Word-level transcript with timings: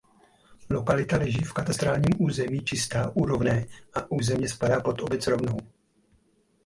Lokalita 0.69 1.17
leží 1.17 1.41
v 1.43 1.53
katastrálním 1.53 2.13
území 2.17 2.59
Čistá 2.61 3.11
u 3.15 3.25
Rovné 3.25 3.65
a 3.93 4.11
územně 4.11 4.49
spadá 4.49 4.81
pod 4.81 5.01
obec 5.01 5.27
Rovnou. 5.27 5.57